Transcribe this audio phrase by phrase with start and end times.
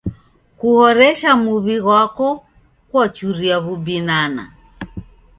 [0.59, 2.27] Kuhoresha muw'i ghwako
[2.89, 4.43] kwachuria w'ubinana.